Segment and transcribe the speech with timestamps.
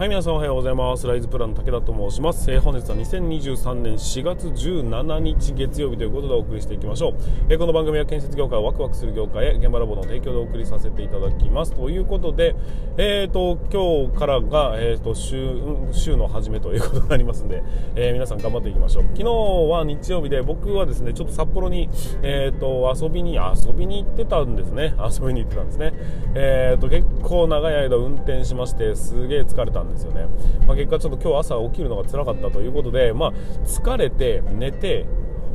[0.00, 1.06] はい皆さんおはようございます。
[1.06, 7.16] ライズプランの武田と申します、えー、本日は2023年4月17日月曜日ということでお送りしていきましょう、
[7.50, 11.74] えー、この番組は建設業界をワクワクする業界へ現場ラボの提供でお送りさせていただきます。
[11.74, 12.56] ということで
[12.96, 15.54] えーと今日からが、えーと、週
[15.92, 17.62] 週の初めということになりますんで、
[17.94, 19.02] えー、皆さん頑張っていきましょう。
[19.02, 21.90] 昨日は日曜日で僕はですねちょっと札幌に
[22.22, 24.94] えーと遊びに遊びに行ってたんですね。
[24.98, 25.92] 遊びに行ってたんですね。
[26.34, 30.26] えーと結構長い間運転しましてすげえ疲れたんですですよね、
[30.66, 33.32] まあ、結果ちょっと今日朝起きるのが辛かったということで、まあ、
[33.64, 35.06] 疲れて寝て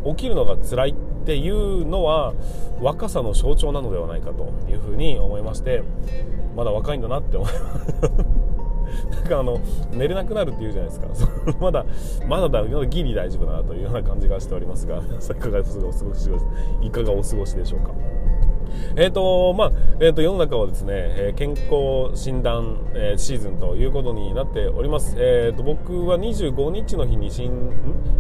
[0.06, 2.34] 起きるのが辛いっていうのは
[2.82, 5.84] 若さの象徴なのではないかというふうに思いまして
[6.56, 7.96] まだ若いんだなって思います。
[9.12, 9.60] なんかあの
[9.92, 11.08] 寝れなくなるっていうじゃないですか。
[11.60, 11.86] まだ
[12.28, 15.00] まだだギリ大丈夫だなというような感じがしておりますがい
[15.40, 16.30] かがお過ごし
[16.82, 17.92] いかがお過ごしでしょうか？
[18.96, 27.72] えーとまあえー、と世の中はですね、えー、健康診断、えー、シーズンということになっております、えーと、僕は25日の日に新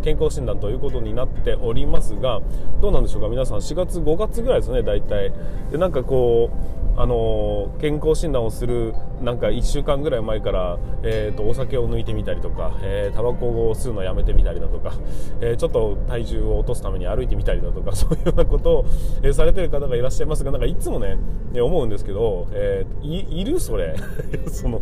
[0.04, 2.42] 健康診断ということになっておりますが
[2.82, 3.30] どうなんでしょうか？
[3.30, 5.32] 皆さん4月5月ぐらいですね大体。
[5.72, 14.94] でなんかこうあの健康診断をするなんか1週間ぐらい前から、えーと、お酒を抜いてみたりとか、え、タバコを吸うのをやめてみたりだとか、
[15.42, 18.86] えー、ちょっと体重を落とすために歩いてみたりだとか そういうようなことを、
[19.24, 21.18] えー、されてる方がいらっしゃいますがなんかいつもね
[21.54, 23.96] 思うんですけど、えー、いるそれ。
[24.48, 24.82] その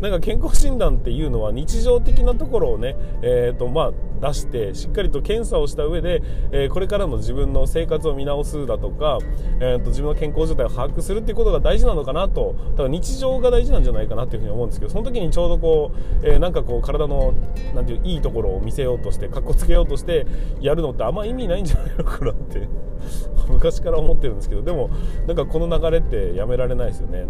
[0.00, 9.18] なんか健康診断っていうのは日常的なところをね、えーとまあ、出してしっかりと検査をした上で、えー、これからの自分の生活を見直すだとか、
[9.60, 12.54] えーと、自分の健康状態を把握するっていうことが大事なのかなと。
[12.72, 17.34] だから日常が大事なんじゃないかなっていうふうに思うんですけどその時にちょうどこう、えー、なんかこう体の
[17.74, 20.26] なんていういいところを見せようとしてかっこつけようとして
[20.60, 22.68] やるのってあんま意味ないんじゃないのかなって
[23.48, 24.90] 昔から思ってるんですけどでも
[25.26, 27.26] なんかこの流れってやめられないですよね。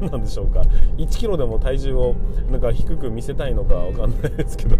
[0.00, 0.62] 何 なんでしょうか。
[0.96, 2.14] 1キロでも体重を
[2.50, 4.76] なんか低く見せたいのかわかんないですけど。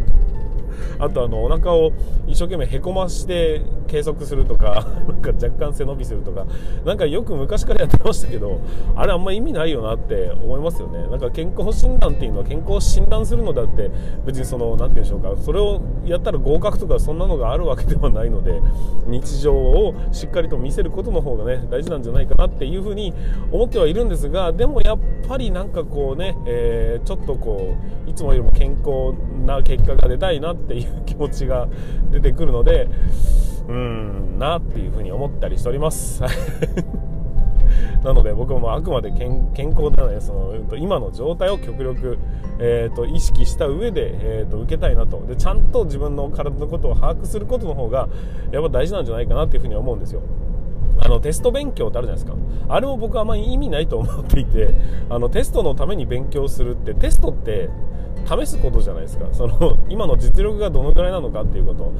[0.99, 1.93] あとあのお腹を
[2.27, 6.47] 一生懸命へこまして計測するとか なんか若干背伸びするとか
[6.85, 8.61] なんかよく昔からやってましたけど
[8.97, 11.07] あれあんま意味ないよなって思いますよね。
[11.11, 13.91] なんか健康診断っていうのは健康診断するのだって
[14.27, 18.61] 別にその何て言うんでしょうかそれをやったら合格とかそんなのがあるわけではないので
[19.07, 23.13] 日常をしっかりと見せることの方がね大事なんじゃないかなっていうふうに
[23.53, 27.75] 思ってはいるんですがでもやっぱりなんかこうね、えー、ちょっとこ
[28.07, 29.15] ういつもよりも健康
[29.47, 31.67] な結果が出たいなってていう気持ちが
[32.11, 32.89] 出てくるので
[33.69, 36.23] うんなっていうふうに思ったりしております。
[38.03, 42.19] なので僕もあくまで健康ではないその今の状態を極力、
[42.59, 45.21] えーと、意識した上で、えーと、受けたいなと。
[45.27, 48.09] でちゃんと自分の体のことを把握することの方が
[48.53, 50.23] やっぱ大事なんじゃないかなっていうふうに思うんですよ。
[51.01, 52.37] あのテスト勉強ってあるじゃないですか。
[52.69, 54.75] あれも僕はあんまり意味ないと思っていて
[55.09, 57.69] あのテストのために勉強するってテストって
[58.29, 59.27] 試すことじゃないですか。
[59.33, 61.93] その 今の実力がどのくらいなのかっていうこと。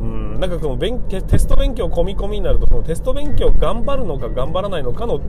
[0.00, 5.20] うんなんかこの勉テスト勉強込み込みになるとそのテスト勉強頑張るのか頑張らないのかの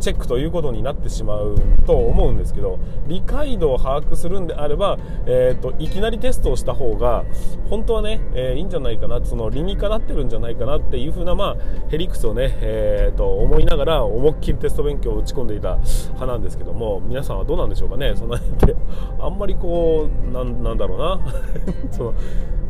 [0.00, 1.56] チェックということになってしまう
[1.86, 7.24] と思うんですけど理解度を把握するんであれば、えーと、いきなりテストをした方が
[7.68, 11.56] 本当はね、えー、いいんじゃないかなその理にかなってるんじゃないかなっていう風なまあ
[11.90, 18.76] へりくつをね、えーと、思いながら思いっきりテスト勉強を打ち込んでいた派なんですけども皆さんはどうなんでしょうかねその辺って。
[19.20, 21.20] あんまりこうなんだろうな。
[21.90, 22.14] その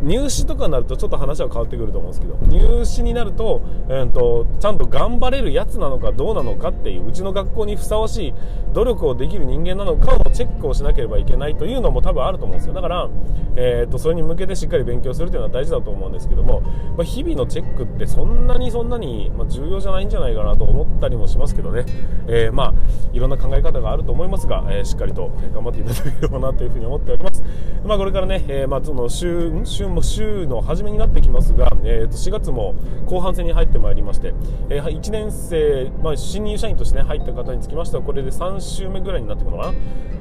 [0.02, 8.34] 入試とかになるとちょっと話は変わってくると思うんですけど入試になると,、えーと、ちゃんと頑張れるやつなのかどうなのかっていううちの学校にふさわしい
[8.72, 12.74] 努力をできる人間なのかをチェックをしなければいけないというのも多分あると思うんですよ。
[12.74, 13.08] だから、
[13.56, 16.60] えーと、それに向けてしっかり勉強するというのは大事だと思うんですけども、
[16.96, 21.84] まあ、日々のチェックってそんなにそんなに、ま、重要じゃないんじゃないかなと思ったりもしますけどね、
[22.28, 22.74] えー、まあ
[23.12, 27.44] いろんな考え方があると思いますが、えー、しっかりと頑張っていただければなというふうに思っております、
[27.84, 29.50] まあ、これからね、えー、まあその週
[29.90, 32.74] も週の初めになってきますが、えー、と4月も
[33.06, 34.34] 後半戦に入ってまいりまして、
[34.68, 39.78] えー、1年生、まあ、新入社員として、ね、入った方につきましてはこれで3週目ぐらいになってくるのかな？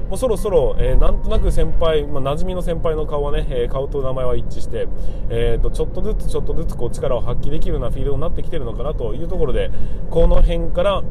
[0.10, 4.88] もうそろそろ、えー、なんとなく先輩、まあ、馴染みの先輩の顔はね、えー、顔と名前は一致して、
[5.30, 9.70] えーと、ちょっとずつちょっとずつこう力を発揮できるようなフィールドになってきてるのかなというところで
[10.10, 11.04] この辺から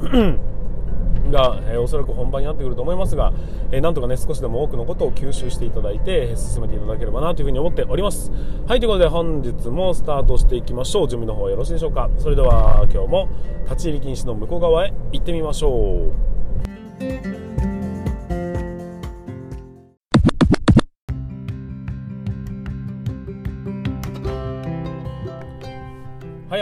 [1.31, 3.33] が、えー、おそらく本番になってくると思いますが、
[3.71, 8.31] えー、なんとかね少しでも多くのことを吸収していただいて進めていただければなというふうに思っております。
[8.67, 11.09] はいということで本日もスタートしていきましょう。
[11.09, 12.11] 準備の方はよろしいでしょうか。
[12.19, 13.29] それでは今日も
[13.65, 16.11] 立ち入り禁止の向こう側へ行ってみましょ
[17.05, 17.58] う。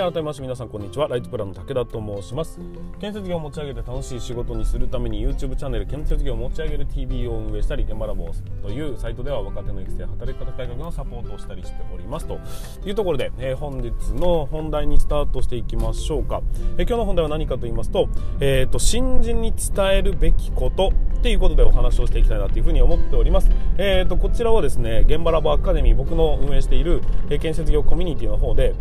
[0.06, 1.08] 改めまして皆さんこんにちは。
[1.08, 2.60] ライトプランの武田と申します。
[3.00, 8.30] 建設業を持ち上げて楽しい仕事にするために YouTube チャンネル建設業を持ち上げる TV を運営したり現場ラボ
[8.62, 12.26] というサイトでは若手の育成働き方改革のサポートをしたりしております。
[12.26, 12.38] と
[12.84, 16.40] いうところで、えー、本日の本題にスタートしていきましょうか、
[16.78, 18.08] えー、今日の本題は何かと言いますと,、
[18.38, 28.74] えーと、新人に伝えるべきことっていうことでお話をしていきたいなというふうに思っております、えーと、こちらはですね現場ラボアカデミー僕の運営している、え建設業コミュニティの方で、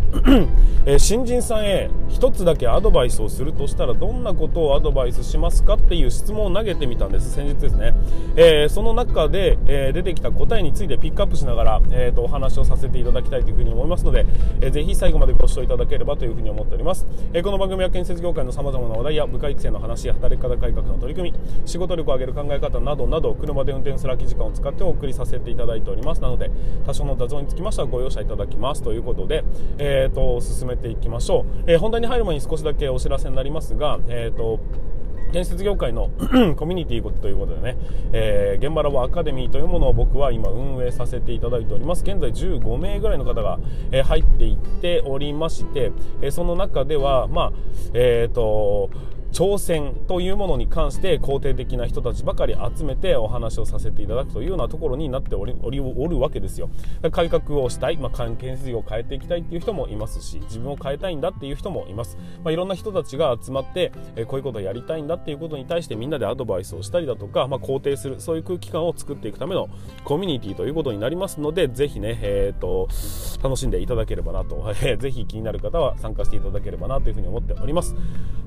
[0.85, 7.31] え新人さんへ一つだけアドバイスをするとしたらどんなことをアドバイスしますかっていう質問を投げてみたんです。
[7.31, 7.93] 先日ですね、
[8.35, 14.25] えー、その中で、えー、出てきた答えについてピックアップしながら、えーと、お話をさせていただきたいというふうに思いますので、
[14.59, 26.21] えー、ぜひ最後までご視聴いただければというふうに思っております、え、この番組は建設業界のさまざまな話題や部下育成の話や働き方改革の取り組み仕事力を上げる考え方などなど車で運転する空き時間を使ってお送りさせていただいております。
[26.21, 26.51] なので
[26.85, 29.45] 多少の雑音につきましてはご容赦いただきますということで、
[29.77, 34.59] えーと進めていききましょう、えー、本題に入る前に少しだけお知らせになりますが、えーと
[35.35, 36.11] 建設業界の
[36.55, 37.77] コミュニティということでね、
[38.13, 42.03] えー、現場ラボアカデミーというものを僕は今運営させていただいております。
[42.03, 43.59] 現在15名ぐらいの方が、
[43.91, 45.91] えー、入っていっておりまして、
[46.21, 47.51] えー、その中ではまあ
[47.93, 48.89] えっ、と
[49.35, 56.69] 挑戦というものに関して肯定的な人たちばかり集めてお話をさせていただくというようなところになっておりおるわけですよ。
[57.11, 69.67] 改革をしたい、まあ、関係事業を変えていきたいっていう人もいますし自分を変えたいんだっていう人もいます、まあ、いろんな人たちが集まって、えこういうことをやりたいんだっていうことに対してみんなでアドバイスをしたりだとか、まあ、肯定するそういう空気感を作っていくための
[70.05, 72.87] コミュニティということになりますのでぜひね、えーと、
[73.43, 77.95] 楽しんでいただければなと、えー、ぜひ気になる方は参加していただければなというふうに思っております。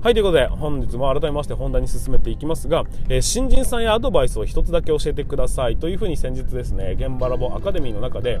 [0.01, 8.39] はいということで本日も改めまして本題に進めていきますが、えー、新人さんやアドバイスを1つだけ教えてくださいというふうに先日ですね現場ラボアカデミーの中で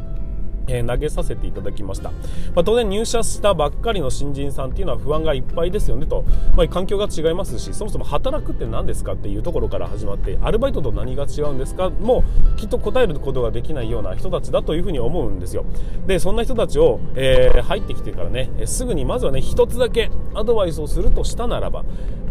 [0.69, 2.17] え投げさせていただきました、ま
[2.61, 6.23] あ、当然入社したばっかりの新人さんっていうのは不安がいっぱいですよねと、
[6.55, 12.23] まあ、環境が違いますしそもそも働くって何ですかっていうところから始まってアルバイトと何が違うんですかも
[12.53, 15.65] うきっと答えることができないような人たちだというふうに思うんですよ。
[16.07, 21.83] でそんな人たちを、えー、入ってきてからねすぐにまずはね一つだけアドバイスをするとしたならば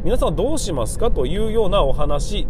[0.04, 2.46] 皆さんはどうしますかというようなお話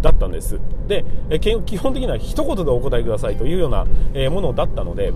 [0.00, 0.60] だったんです。
[0.86, 5.12] で、え基本的には一言でお答えくださいというような、えものだったので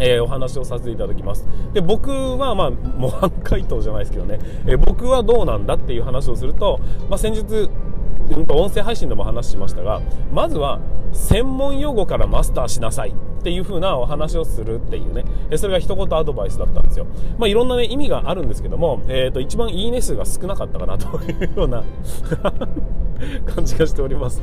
[0.00, 1.46] えー、お話をさせていただきます。
[1.72, 7.68] で僕はまあ模範回答じゃないですけどね、えー、僕はどうなんだっていう話をすると、まあ、先日
[8.48, 10.00] 音声配信でも話しましたが
[10.32, 10.80] まずは
[11.12, 13.29] 専門用語からマスターしなさい。
[13.40, 15.24] っていう風なお話をするっていうね。
[15.56, 17.06] それが一言アドバイスだったんですよ。
[17.38, 21.82] まあいろんなね意味があるんですけども、えー、と一番いいね数が少なかったかなというような
[23.54, 24.42] 感じがしております。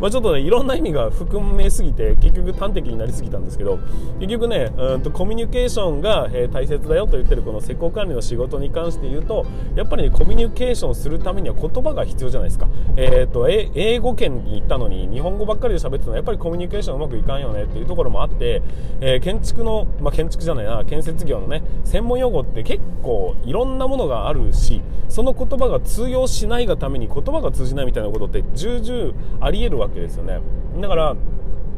[0.00, 3.78] まあちょっとねいろんな意味が含めすぎて結局端的になりすぎたんですけど
[4.18, 9.44] 結局ねうんとコミュニケーションが、えー、大切だよと言ってるこの施工管理の仕事に関して言うと
[9.74, 12.68] やっぱりねコミュニケーションするためには言葉が必要じゃないですか。
[12.96, 18.62] えっ、ー、と英語圏に行ったのに日本語ばっかりで喋ってたのはやっぱりコミュニケーションうまくいかんよねっていうところもあって、
[19.00, 30.40] えー、建築の、まあ、建築じゃないな建設業のね専門用語って結構いろんなものがあるしその言葉が通用しないがために言葉が通じないみたいなことって重々ありえるわけですよね。
[30.80, 31.16] だから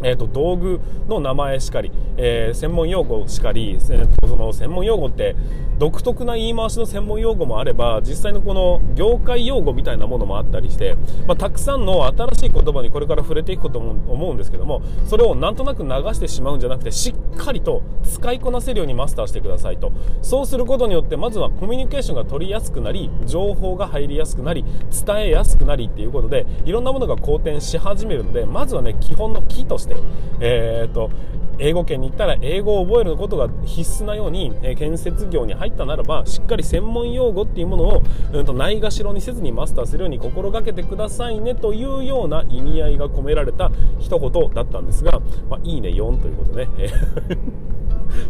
[0.02, 5.36] えーと、道具の名前しかり、えー、専門用語しかり、えーと、その専門用語って
[5.78, 10.96] 独特な言い回しの専門用語もあれば実際のこの業界用語みたいなものもあったりして、
[11.26, 19.92] まあ、たくさんの新しい言葉にこれから触れていくことも思うんですけどもそれをなんとなく流してしまうんじゃなくてしっかりと使いこなせるようにマスターしてくださいと。
[20.22, 24.64] そうすることによってまずはコミュニケーションが取りやすくなり情報が入りやすくなり
[25.04, 29.91] 伝えやすくなりっていうことでいろんなものが好転し始めるのでまずはね基本の木として、
[30.40, 31.10] えーと、
[31.58, 46.72] 英語圏に行ったら英語を覚えることが必須なように、えー、建設業に入ったならばしっかり専門用語っていうものを、うん、とないがしろにせずにマスターするように心がけてくださいねというような意味合いが込められた一言だったんですが、まあ、いいね4ということでね。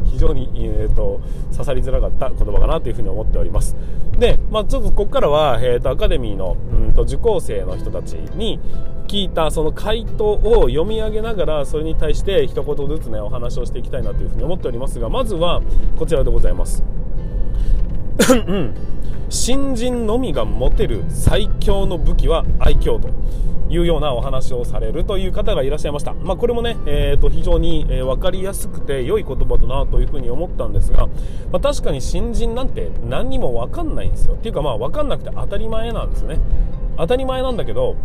[0.04, 3.76] 非常に、えーと、刺さりづらかった言葉かなというふうに思っております
[4.16, 8.60] で、まあ、ちょっとここからは、えーと、アカデミーの、うんと受講生の人たちに
[9.06, 15.62] 聞いたその回答を読み上げながらそれに対して一言ずつねお話をしていきたいなというふうに思っておりますがまずは
[15.98, 16.82] こちらでございます。
[19.28, 23.08] 新人のみが持てる最強の武器は愛嬌と
[23.70, 31.06] いうようなお話をされるという方がいらっしゃいました、まあ、これもね、えー、と非常に、え分かりやすくて良い言葉だなというふうに思ったんですが、
[31.50, 34.34] まあ、確かに新人なんて何にも分かんないんですよ。
[34.34, 36.38] っていうかまあ分かんなくて当たり前なんですね。
[36.98, 37.96] 当たり前なんだけど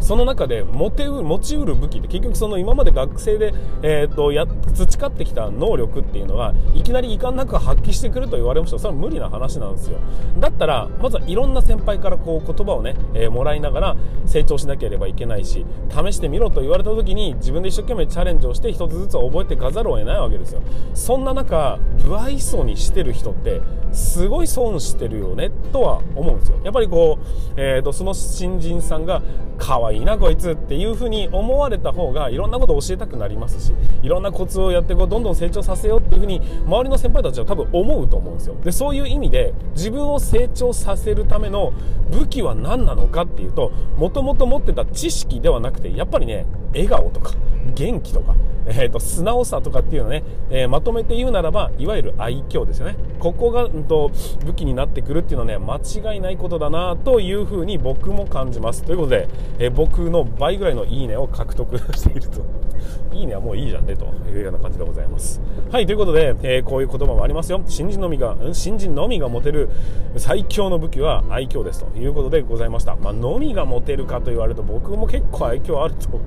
[0.00, 9.98] その中で持てう持ちうる武器って結局その今まで学生で、えーと、や培ってきた能力っていうのはいきなり遺憾なく発揮してくると言われましたそれは無理な話なんですよ。
[10.38, 20.62] だったらまずはいろんな先輩からこう言葉をね、えー、もらいながら成長しなければいけないし試してみろと言われた時に自分で一生懸命チャレンジをして一つずつ覚えていかざるを得ないわけですよ。
[20.94, 23.60] そんな中不愛想にしてる人って
[23.92, 26.58] すごい損してるよねとは思うんですよ。
[26.64, 27.24] やっぱりこう、
[27.56, 29.22] えーと、その新人さんが
[29.60, 38.56] 可愛いなこいつっていうふうに思われた方がいろんなことを教えたくなりますしいろんなコツをやってこうどんどん成長させようっていうふうに周りの先輩たちは多分思うと思うんですよ。
[38.64, 41.72] でそういう意味で自分を成長させるための
[42.10, 47.32] 武器は何なのかっていうともともと持ってた知識ではなくてやっぱりね笑顔とか
[47.74, 48.34] 元気とか、
[48.70, 52.96] えーと、素直さとかっていうのね、えー、まとめて言うならばいわゆる愛嬌ですよね。
[53.18, 54.10] ここが、うんと、
[54.44, 58.84] 武器になってくるっていうのはね間違いないことだなというふうに僕も感じます。
[58.84, 62.40] ということで、えー、僕の倍ぐらいのいいねを獲得していると。
[63.12, 65.40] いいねはもういいじゃんねというような感じでございます。
[65.70, 67.60] はいということで、えー、こういう言葉もありますよ。
[67.66, 69.68] 新人のみが新人のみが持てる
[70.16, 72.96] 最強の武器は愛嬌ですということでございました。
[72.96, 76.20] まあのみが持てるかと言われると僕も結構愛嬌あると。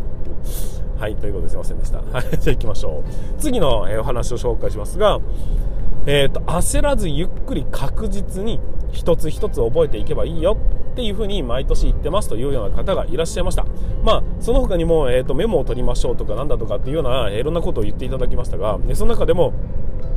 [0.97, 1.99] はい、ということですいませんでした。
[1.99, 3.39] はい、 じゃあ行きましょう。
[3.39, 5.19] 次の、えお話を紹介しますが、
[6.05, 8.59] えっ、ー、と、焦らずゆっくり確実に
[8.91, 10.57] 一つ一つ覚えていけばいいよ
[10.93, 13.65] っていうふうに毎年言ってますというような方がいらっしゃいました。
[14.03, 19.53] まあ、その他にも、えっ、ー、と、メモを取りましょうとかなんだとかっていうような、いろんなことを言っていただきましたが、その中でも、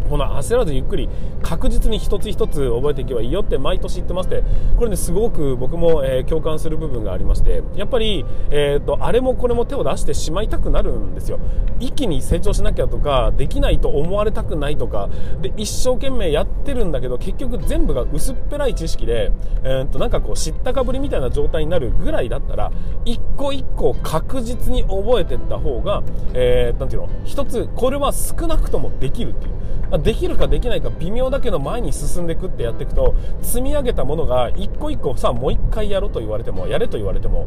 [0.06, 1.08] この焦らずゆっくり
[1.42, 4.42] 確実に一つ一つ覚えていけばいいよって毎年言ってまして。
[4.76, 7.62] これねすごく僕も、え、共感する部分がありまして。
[7.74, 11.38] やっぱり、えーと、あれもこれも手を出してしまいたくなるんですよ。
[11.78, 15.08] 一気に成長しなきゃとかできないと思われたくないとか。
[15.40, 19.32] で一生懸命やってるんだけど結局全部が薄っぺらい知識で、
[19.62, 22.72] えーと、なんかこう知ったかぶりみたいな状態になるぐらいだったら
[23.04, 26.02] 一個一個確実に覚えてった方が、
[26.34, 27.08] えー、ていうの？
[27.24, 29.52] 一つこれは少なくともできるっていう。
[29.98, 37.46] できるかできないか微妙だけど前に進んでいくってやっていくと積み上げたものが一個一個さあもう一回やろうと言われてもやれと言われても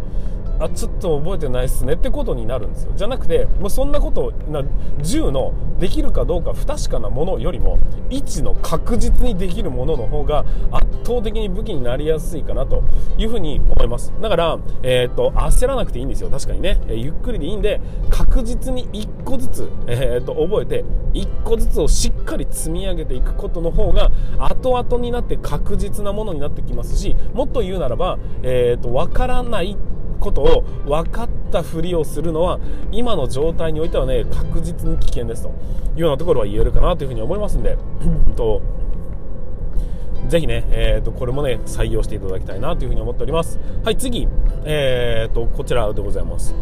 [0.60, 2.94] あちょっと覚えてないっすねってことになるんですよ。
[2.96, 4.62] じゃなくてもうそんなことな
[5.00, 7.78] 10のできるかどうか不確かなものよりも
[8.10, 12.84] 1の確実にできるものの方が圧倒的に武器になりやすいかなと
[13.18, 14.14] いうふうに思います。
[14.22, 16.30] だから、えーと、焦らなくていいんですよ。
[16.30, 29.78] 確かにね、え、ゆっくりでいいんで確実に1個ずつ、えーと、覚えて1個ずつをしっかり積み上げていくことの方が後々になって確実なものになってきますしもっと言うならば、えーと、分からない
[30.20, 32.60] ことを分かったふりをするのは
[32.92, 35.50] 今の状態においてはね確実に危険ですと。
[35.96, 37.78] いうようなところは言えるかなというふうに思いますんで。
[38.36, 38.62] と
[40.28, 43.60] ぜひね、えーと、これもね採用していただきたいなというふうに思っております。
[43.84, 44.28] はい次、
[44.66, 46.56] えーとこちらでございます。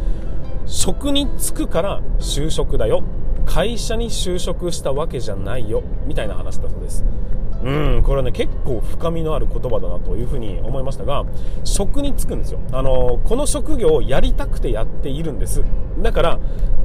[0.65, 3.03] 職に就くから就職だよ。
[3.45, 5.81] 会社に就職したわけじゃないよ。
[6.05, 7.05] みたいな話だそうです
[7.63, 11.25] うんこれはね結構深みのある言葉だなというふうに思いましたが
[11.63, 12.59] 職に就くんですよ。
[12.71, 15.63] あのこの職業をやりたくてやっているんです。
[15.99, 16.39] だから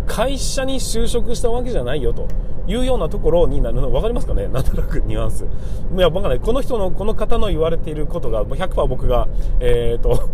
[0.07, 2.27] 会社に就職したわけじゃないよと
[2.67, 4.49] いうようなところになるの分かりますかね？
[4.49, 5.45] なんとなくニュアンス。
[5.45, 6.41] いや分かんない。
[6.41, 9.29] この人のこの方の言われていることが100%僕が
[9.61, 10.31] えっ、ー、と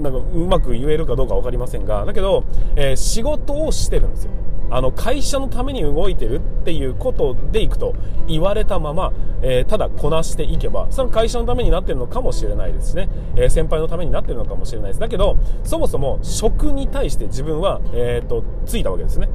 [0.00, 2.44] なんかうまく言えるかどうか分かりませんがだけど、
[2.76, 4.30] えー、仕事をしてるんですよ。
[4.70, 7.94] あの会社のために動いてるっていうことでいくと
[8.26, 15.00] 言われたまま、えー、ただこなしていけばその会社のためになってるのかもしれないですね、えー、先輩のためになってるのかもしれないです。
[15.00, 19.28] だけどそもそも職に対して自分は、えーと、ついたわけですね。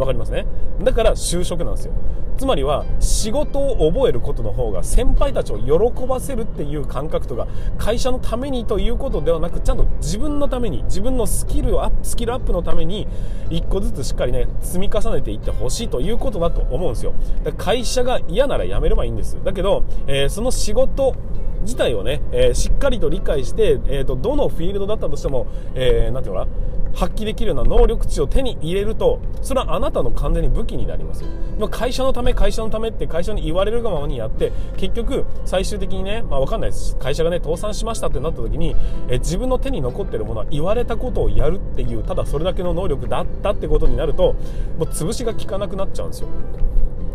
[0.00, 0.46] わかりますね？
[0.82, 1.92] だから就職なんですよ。
[2.38, 13.06] つまりは仕事を覚えることの方が先輩たちを喜ばせるっていう感覚とか会社のためにということではなくちゃんと自分のために自分のスキルアップスキルアップのために
[13.50, 17.12] 一個ずつしっかりね積み重ねていってほしいということだと思うんですよ。
[17.44, 19.36] だから会社が嫌なら辞めればいいんです。
[19.44, 21.14] だけど、えー、その仕事
[21.60, 26.50] 自体をね、えー、しっかりと理解して、えーと、どのフィールドだったとしても、えー、ていうのかな？
[26.94, 31.28] 発揮できるような能力値を手に入れるとそれはあなたの完全に武器になりますよ。
[31.70, 36.96] 会社のため会社のためって会社に言われるがままにやって結局最終的にね、まあ、分かんないです。
[36.96, 38.74] 会社がね倒産しましたってなった時に
[39.08, 44.34] え自分の手に残ってるものは言われたことをやるっていうただそれだけの能力だったってことになると
[44.78, 46.28] もう潰しが効かなくなっちゃうんですよ。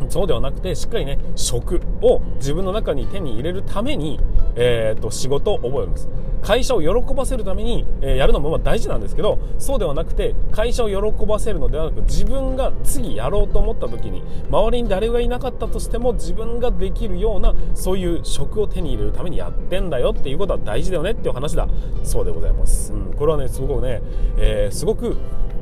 [0.10, 4.20] そうではなくてしっかりね食を自分の中に手に入れるために
[4.56, 6.10] えー、と仕事を覚えるんです。
[6.42, 14.22] 会社を喜ばせるために、えー、やるのもま大事なんですけどそうではなくて会社を喜ばせるのではなく自分が次やろうと思った時に
[14.52, 21.68] 周りに誰がいなかったとしても自分ができるようなそういう職を手に入れるためにやってんだよっていうことは大事だよねっていう話だ。
[22.04, 24.04] そうでございます、うん、これはねすごくね、
[24.38, 25.18] えー、すごく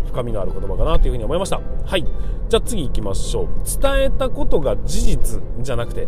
[0.05, 1.62] 深みのある言葉かなというふうに思いました。
[1.86, 2.05] はい。
[2.50, 3.48] じゃあ次行きましょう。
[3.81, 6.07] 伝えたことが事実じゃなくて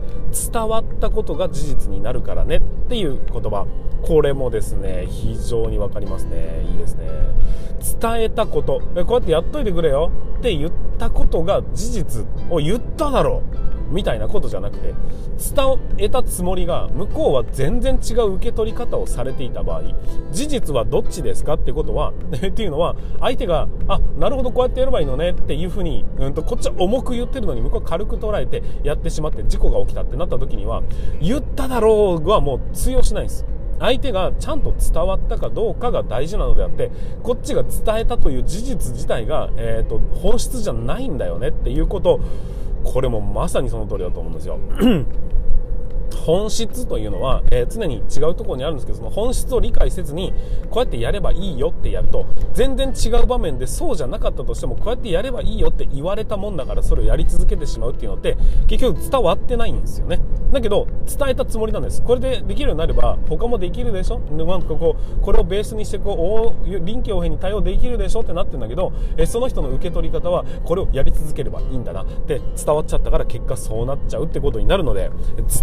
[0.51, 3.65] 伝わったことが事実になるからねっていう言葉。
[4.03, 6.65] これもですね非常に分かりますね。
[6.71, 7.07] いいですね。
[7.99, 8.81] 伝えたこと。
[9.05, 10.11] こうやってやっといてくれよ。
[10.37, 13.64] って言ったことが事実を言っただろう。
[13.89, 14.93] みたいなことじゃなくて
[15.37, 19.83] 伝えたつもりが向こうは全然違う受け取り方をされていた場合
[20.31, 30.83] 事実はどっちですかってことは っていうのは相手があなるほどこうやってやればいいのねっていうふうに、ん、こっちは重く言ってるのに向こうは軽く捉えてやってしまって事故が起きたってなった時には
[31.21, 33.45] 言っただろうはもう通用しないんです。
[33.79, 36.91] 相手がちゃんと伝わったかどうかが大事なのであって
[37.23, 42.19] こっちが伝えたという事実自体が、えーと本質じゃないんだよねっていうことを
[42.85, 44.57] これもまさにその通りだと思うんですよ。
[46.15, 50.34] 本質というのは、えー、常に違うところにあるんですけどその本質を理解せずに
[50.69, 60.19] こうやってやればいいよってやると全然違う場面でそうじゃなかったとしてもこうやってやればいいよって言われたもんだからそれをやり続けてしまうっていうのって結局伝わってないんですよね。
[60.51, 62.01] だけど伝えたつもりなんです。
[62.01, 64.19] これでできるようになれば他もできるでしょ？
[64.19, 75.10] なんかこうこれをベースにしてこう臨機応変に対応できるでしょってなってるんだけどえその人の受け取り方はこれをやり続ければいいんだなって伝わっちゃったから結果そうなっちゃうってことになるので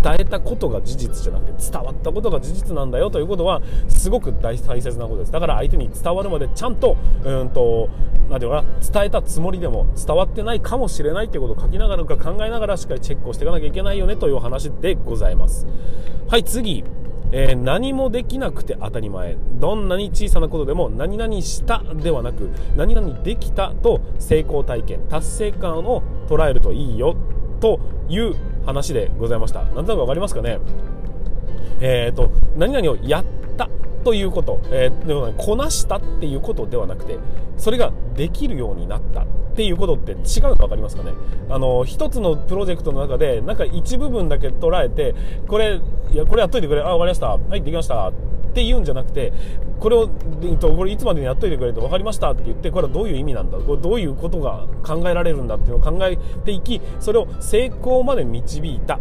[0.02, 5.32] 伝えたことが事実じゃなくて伝わったことが事実なんだよということはすごく大切なことです。
[5.32, 7.88] だから相手に伝わるまでちゃんとうんと
[8.28, 15.66] 何て言うかな伝えたつもりでも伝わってないかもしれないっていうことを書きながらか考えながらしっかりチェックをしていかなきゃいけないよねという話でございます。
[16.28, 16.84] はい次。
[17.34, 19.37] えー、何もできなくて当たり前。
[19.54, 27.16] どんなに小さなことでも何々したではなく何々できたと成功体験達成感を捉えるといいよ
[27.61, 28.34] という
[28.66, 29.62] 話でございました。
[29.62, 30.59] なんとなくわかりますかね？
[31.81, 33.25] えっ、ー、と、何々をやっ
[33.57, 33.69] た
[34.04, 37.19] ということ、えー、でも、こなしたっていうことではなくて、
[37.57, 41.12] それができるようになったっていうことって違うの分かりますかね？
[41.50, 45.14] あの、一つのプロジェクトの中で、なんか一部分だけ捉えて、
[45.49, 45.81] これ、
[46.12, 47.28] いや、これやっといてくれ、あ、分かりました。
[47.37, 48.12] はい、できました。
[48.52, 49.32] って言うんじゃなくて、
[49.80, 59.00] これを、これいつまでにやっといてくれと分かりましたって言って、これはどういう意味なんだ、これどういうことが考えられるんだっていうのを考えていき、それを成功まで導いた。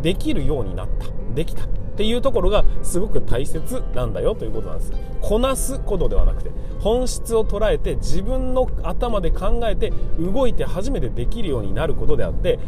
[0.00, 1.06] できるようになった。
[1.34, 1.64] できた。
[1.64, 12.58] っていうところがすごく大切なんだよということなんですこなすことではなくて本質を捉えて自分の頭で考えて動いて初めてできるようになることであって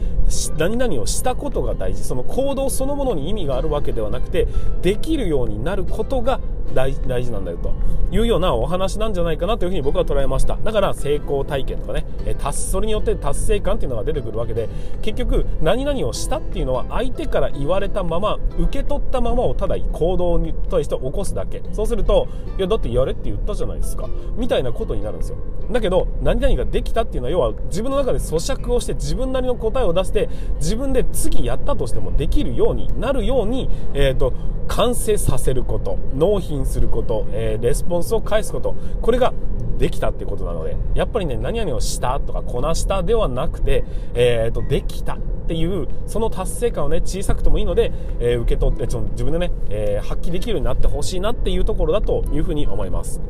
[0.57, 2.05] 何々をしたことが大事。
[2.05, 4.47] その行動そのものに意味があるわけではなくて
[4.83, 6.41] できるようになることが
[6.73, 7.73] 大事なんだよと。
[8.11, 10.57] いうようなお話なんじゃないかなというふうに僕は捉えました。
[10.63, 12.07] だから成功体験とかね
[12.53, 14.69] それによって達成感っていうのが出てくるわけで
[15.03, 21.63] 結局何々をしたっていうのは相手から言われたまま受け取ったままをただ行動に対して起こすだけ。
[21.73, 22.29] そうすると
[22.59, 24.09] いやだってやれって言ったじゃないですか。
[24.37, 25.39] みたいなことになるんですよ。
[25.71, 34.33] だけど何々ができたっていうのは要は自分の中で咀嚼をして自分なりの答えを出して自分で次やったとしてもできるようになるように、えーと
[34.69, 39.35] 完成させること納品すること、えー、レスポンスを返すことこれが
[39.79, 45.19] できたってことなのでやっぱりね何々をしたとかこなしたではなくて、えーと、できた。
[45.45, 53.21] っていうその達成感をね小さくてもいいので、えー、受け取ってちょ自分でね、えー、発揮できるようになってほしいなっていうところだというふうに思います。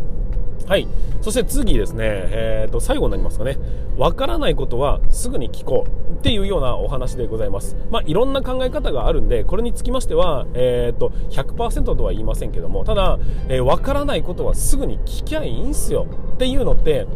[0.66, 0.88] はい。
[1.20, 3.59] そして次ですね、えっ、ー、と、最後になりますかね。
[3.98, 7.77] わからないことはすぐに聞こうっていうようなお話でございます。
[7.90, 17.07] まあ、いろんな考え方があるんで、これにつきましては、えっ、ー、と、100%とは言いませんけども、ただ、えー、からないことはすぐに聞きゃいいんすよっていうのって、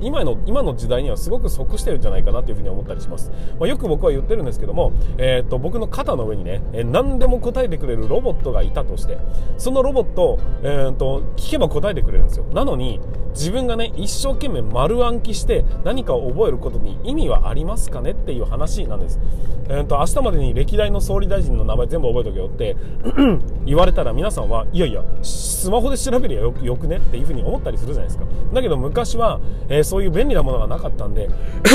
[0.00, 9.18] 今の今の時代にはすごく即してるんじゃないかなというふうに思ったりします、まあ、よく僕は言ってるんですけども、えーと、僕の肩の上にね、え、何でも答えてくれるロボットがいたとして
[9.58, 12.44] そのロボット,、えーと、聞けば答えてくれるんですよ。
[12.52, 13.00] なのに
[13.36, 19.20] 自分がね一生懸命丸暗記して何かを覚えることに意味はありますかねっていう話なんです、
[19.68, 22.76] えーと、明日までに歴代の総理大臣の名前全部覚えとけよって
[23.66, 28.24] 言われたら皆さんはいやいやスマホで調べりゃよよくねっていうふうに思ったりするじゃないですか。
[28.54, 31.28] だけど昔は、えーそういう便利なものがなかったんで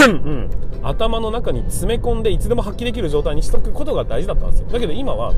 [0.07, 0.49] うん、
[0.83, 4.67] 頭の中に詰め込んでいつでも発揮できる状態にしとくことが大事だったんですよ。
[4.67, 5.33] だけど今は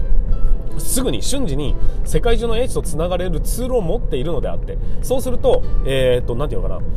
[0.78, 6.88] すぐに瞬時に世界中の英知とつながれるツールを持っているのであってそうするとえー、っと何て言うのかな。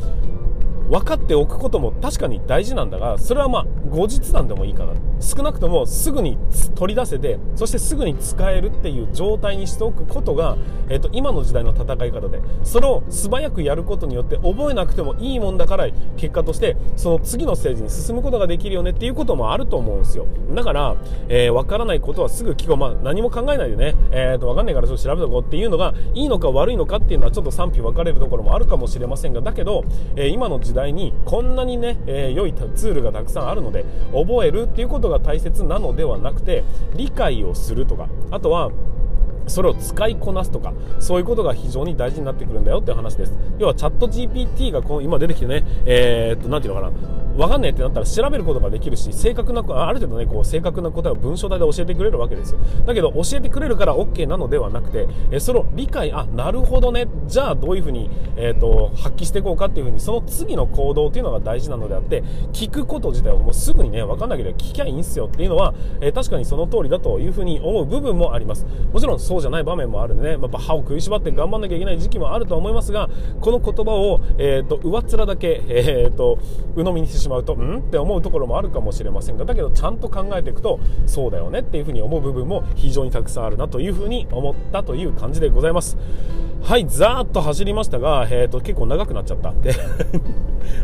[0.90, 4.94] 分かっておくことも確かに大事なんだがそれはまあ後日談でもいいかな。
[5.20, 6.38] 少なくともすぐに
[6.74, 10.56] 取り出せてそしてすぐに使えるっていう状態にしておくことが、
[10.88, 20.26] えーと、今の時代の戦い方でそれを素早くやることによって覚えなくてもいいもんだから結果としてその次のステージに進むことができるよねっていうこともあると思うんですよ。
[20.54, 20.96] だから、
[21.28, 38.70] えー、分からないことはすぐ聞こう、まあ、何も考えないでね、えーと、分かんないからちょっと調べとこうっていうのがいいのか悪いのかっていうのはちょっと賛否分かれるところもあるかもしれませんがだけど、えー、今の時代にこんなにね、えー、良いツールがたくさんあるので覚えるっていうことが大切なのではなくて理解をするとかあとは
[39.46, 43.32] それを使いこなすとかそういうことが非常に大事になってくるんだよっていう話です。
[43.58, 52.58] 要はチャット GPT がこの今出てきてねえー、っと何て言うのかな分かんないってなったら調べることができるし正確なある程度ねこう正確な答えを文章体で教えてくれるわけですよ。
[52.86, 68.66] だけど教えてくれるから OK なのではなくてえそれを理解あなるほどねじゃあどういうふうに、えーと、発揮していこうかっていうふうにその次の行動っていうのが大事なのであって聞くこと自体をもうすぐにね分かんなければ聞きゃいいんすよっていうのは、えー、確かにその通りだというふうに思う部分もあります。
[68.92, 70.30] もちろんそうじゃない場面もあるんでね。
[70.30, 73.10] やっぱ歯を食いしばって頑張んなきゃいけない時期もあるとは思いますが
[73.42, 76.38] この言葉を、えーと、上っ面だけ、えーと、
[76.74, 77.80] 鵜呑みにしてしまうとん？
[77.80, 85.98] って思うところもあるかもしれませんがだけどちゃんと考えていくとそうだよねっていうふうに思う部分も非常にたくさんあるなというふうに思ったという感じでございます。
[86.62, 89.52] はいざーっと走りましたが、えーと、結構長くなっちゃった。
[89.52, 89.74] で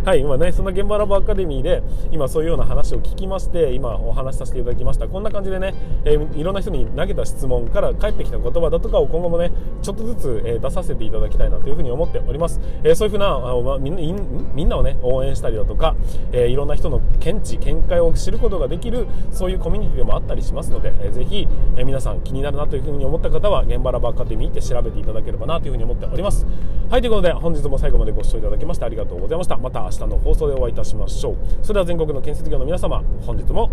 [0.05, 5.07] はい今ねそんな現場ラボアカデミーで今そういうような話を聞きまして今お話しさせていただきました。
[5.07, 14.23] こんな感じでね、えー、いろんな人に投げた質問から返ってきた言葉だとかを今後もねちょっとずつ、えー、出させていただきたいなというふうに思っております、えー、そういうふうなあ、ま、みんな
[14.55, 15.95] みんなをね応援したりだとか、
[16.33, 26.45] えいろんな人の見地見解を知ることができるそういうコミュニティでもあったりしますので、えー、ぜひ、え皆さん気になるなというふうに思った方は現場ラバーアカデミーって調べていただければなというふうに思っております。
[26.91, 29.57] はいということで本日も最後までご視聴いただきましてありがとうございました。
[29.57, 31.37] また日の放送でお会いいたしましょう。
[31.63, 33.71] それでは全国の建設業の皆様本日も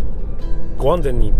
[0.77, 1.33] ご安全に。